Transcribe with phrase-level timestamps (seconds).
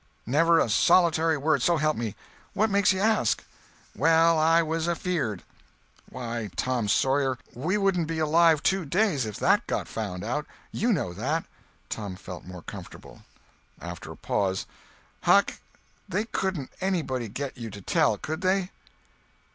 [0.25, 2.15] "Never a solitary word, so help me.
[2.55, 3.43] What makes you ask?"
[3.95, 5.43] "Well, I was afeard."
[6.09, 10.47] "Why, Tom Sawyer, we wouldn't be alive two days if that got found out.
[10.71, 11.45] You know that."
[11.87, 13.21] Tom felt more comfortable.
[13.79, 14.65] After a pause:
[15.21, 15.59] "Huck,
[16.09, 18.71] they couldn't anybody get you to tell, could they?"